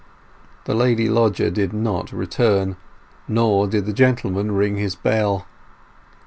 [0.63, 2.75] The lady lodger did not return,
[3.27, 5.45] nor did the gentleman ring his bell.